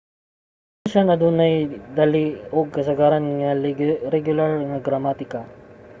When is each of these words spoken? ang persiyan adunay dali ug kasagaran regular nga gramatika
ang 0.73 0.81
persiyan 0.83 1.13
adunay 1.15 1.53
dali 1.97 2.25
ug 2.57 2.67
kasagaran 2.75 3.27
regular 4.15 4.51
nga 4.69 4.77
gramatika 4.85 5.39